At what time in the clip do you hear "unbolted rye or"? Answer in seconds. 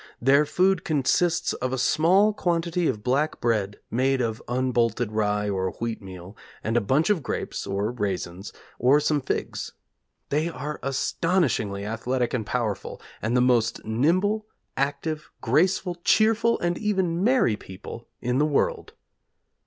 4.47-5.71